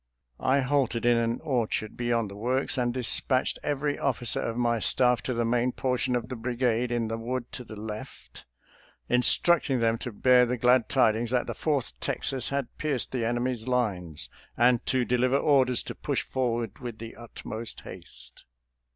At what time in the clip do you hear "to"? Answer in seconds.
5.21-5.33, 7.51-7.63, 9.99-10.11, 14.87-15.05, 15.83-15.93